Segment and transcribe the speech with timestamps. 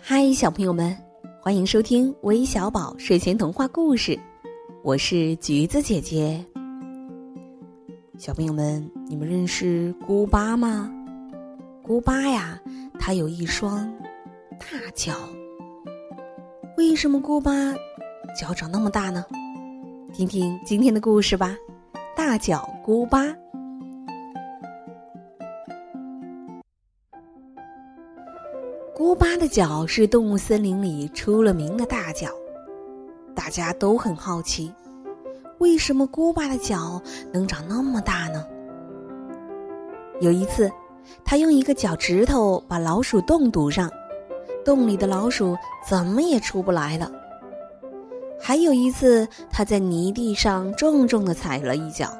[0.00, 0.96] 嗨，小朋友们，
[1.42, 4.18] 欢迎收听微小宝睡前童话故事，
[4.82, 6.42] 我是橘子姐姐。
[8.16, 10.90] 小朋友们，你们认识姑巴吗？
[11.82, 12.58] 姑巴呀，
[12.98, 13.92] 它有一双
[14.52, 15.12] 大脚。
[16.76, 17.52] 为什么姑巴
[18.38, 19.24] 脚长那么大呢？
[20.14, 21.56] 听听今天的故事吧，
[22.16, 23.24] 《大脚姑巴》。
[28.98, 32.30] 姑巴的脚是动物森林里出了名的大脚，
[33.32, 34.74] 大家都很好奇，
[35.58, 37.00] 为什么姑巴的脚
[37.32, 38.44] 能长那么大呢？
[40.20, 40.68] 有一次，
[41.24, 43.88] 他用一个脚趾头把老鼠洞堵上，
[44.64, 45.56] 洞里的老鼠
[45.88, 47.08] 怎么也出不来了。
[48.36, 52.10] 还有一次，他在泥地上重重的踩了一脚，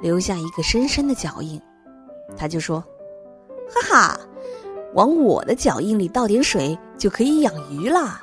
[0.00, 1.60] 留下一个深深的脚印，
[2.38, 2.82] 他就说
[3.68, 4.20] ：“哈哈。”
[4.94, 8.20] 往我的脚印里倒点水，就可以养鱼啦。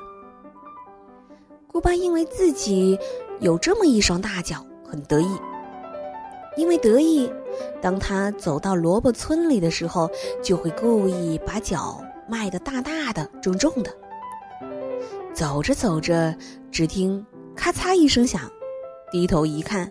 [1.67, 2.97] 姑巴因为自己
[3.39, 5.27] 有这么一双大脚，很得意。
[6.57, 7.31] 因为得意，
[7.81, 10.09] 当他走到萝卜村里的时候，
[10.43, 13.91] 就会故意把脚迈得大大的、重重的。
[15.33, 16.35] 走着走着，
[16.69, 18.41] 只听咔嚓一声响，
[19.11, 19.89] 低头一看，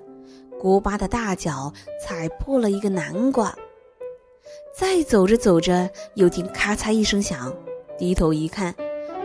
[0.61, 3.55] 姑巴的大脚踩破了一个南瓜。
[4.81, 7.55] 再走着走着，又听咔嚓一声响，
[7.99, 8.75] 低头一看，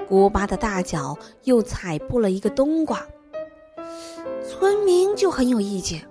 [0.05, 3.07] 锅巴的大脚又踩破了一个冬瓜。
[4.45, 6.05] 村民就很有意见，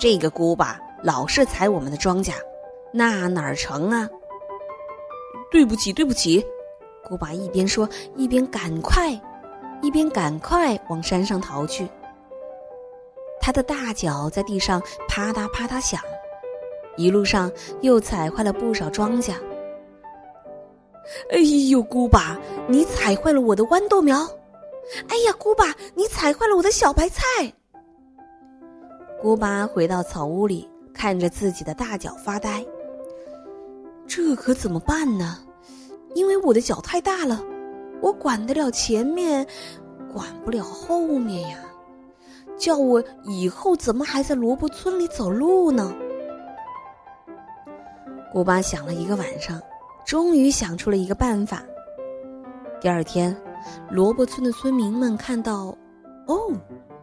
[0.00, 2.32] 这个锅巴老是踩我们的庄稼，
[2.92, 4.10] 那哪儿成啊？
[5.52, 6.44] 对不起，对不起，
[7.08, 9.12] 锅巴一边说一边赶快，
[9.80, 11.88] 一边赶快往山上逃去。
[13.40, 16.00] 他的大脚在地上啪嗒啪嗒响。
[16.96, 19.32] 一路上又踩坏了不少庄稼。
[21.32, 21.38] 哎
[21.70, 22.38] 呦，姑巴，
[22.68, 24.18] 你踩坏了我的豌豆苗！
[25.08, 27.22] 哎呀，姑巴，你踩坏了我的小白菜！
[29.20, 32.64] 姑巴回到草屋里，看着自己的大脚发呆。
[34.06, 35.38] 这可怎么办呢？
[36.14, 37.42] 因为我的脚太大了，
[38.00, 39.46] 我管得了前面，
[40.12, 41.58] 管不了后面呀。
[42.56, 45.94] 叫我以后怎么还在萝卜村里走路呢？
[48.32, 49.60] 古巴想了一个晚上，
[50.06, 51.62] 终于想出了一个办法。
[52.80, 53.36] 第二天，
[53.90, 55.76] 萝卜村的村民们看到，
[56.26, 56.38] 哦，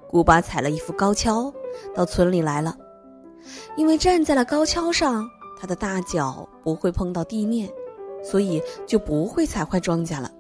[0.08, 1.54] 古巴踩了一副高跷，
[1.94, 2.76] 到村里来了。
[3.76, 5.28] 因为站在了高跷上，
[5.60, 7.70] 他的大脚不会碰到地面，
[8.24, 10.32] 所以就不会踩坏庄稼了。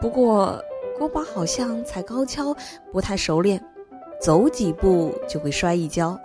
[0.00, 0.60] 不过，
[0.98, 2.54] 古巴好像踩高跷
[2.92, 3.64] 不太熟练，
[4.20, 6.18] 走几步就会摔一跤。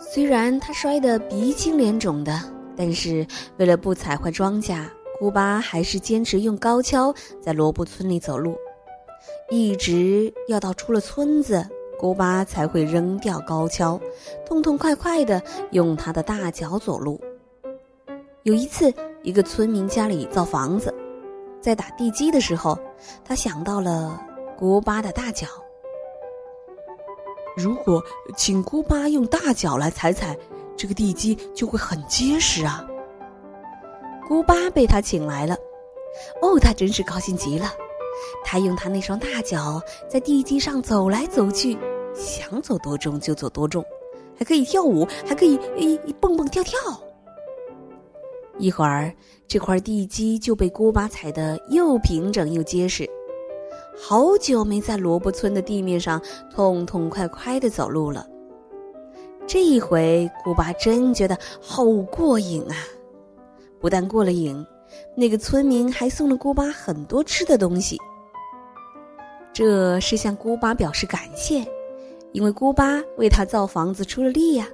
[0.00, 2.40] 虽然他摔得鼻青脸肿的，
[2.76, 4.84] 但是为了不踩坏庄稼，
[5.18, 8.56] 姑巴还是坚持用高跷在萝卜村里走路，
[9.50, 11.66] 一直要到出了村子，
[11.98, 14.00] 姑巴才会扔掉高跷，
[14.44, 17.20] 痛痛快快的用他的大脚走路。
[18.42, 20.92] 有一次，一个村民家里造房子，
[21.60, 22.78] 在打地基的时候，
[23.24, 24.20] 他想到了
[24.56, 25.46] 姑巴的大脚。
[27.56, 28.02] 如果
[28.36, 30.36] 请姑妈用大脚来踩踩，
[30.76, 32.84] 这个地基就会很结实啊。
[34.26, 35.56] 姑妈被他请来了，
[36.42, 37.72] 哦，他真是高兴极了。
[38.44, 41.76] 他用他那双大脚在地基上走来走去，
[42.14, 43.84] 想走多重就走多重，
[44.38, 46.78] 还可以跳舞，还可以一蹦蹦跳跳。
[48.58, 49.12] 一会儿，
[49.46, 53.08] 这块地基就被姑妈踩得又平整又结实。
[53.96, 58.26] 好久没在萝卜村的地面上痛痛快快的走路了。
[59.46, 62.76] 这一回，姑巴真觉得好过瘾啊！
[63.80, 64.66] 不但过了瘾，
[65.14, 67.98] 那个村民还送了姑巴很多吃的东西。
[69.52, 71.64] 这是向姑巴表示感谢，
[72.32, 74.66] 因为姑巴为他造房子出了力呀。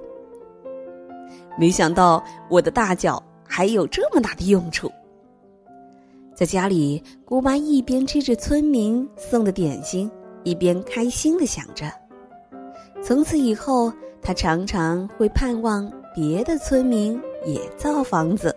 [1.59, 4.89] 没想到我的大脚还有这么大的用处。
[6.41, 10.09] 在家里，姑妈一边吃着村民送的点心，
[10.43, 11.85] 一边开心的想着。
[13.03, 13.93] 从此以后，
[14.23, 18.55] 她常常会盼望别的村民也造房子。